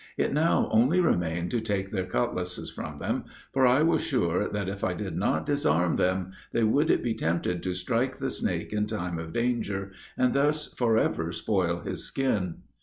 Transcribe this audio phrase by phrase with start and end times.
[0.17, 4.67] It now only remained to take their cutlasses from them; for I was sure that
[4.67, 8.87] if I did not disarm them, they would be tempted to strike the snake in
[8.87, 12.63] time of danger, and thus forever spoil his skin.